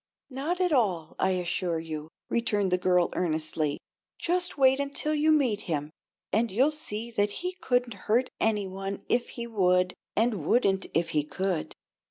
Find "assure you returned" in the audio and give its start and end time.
1.33-2.71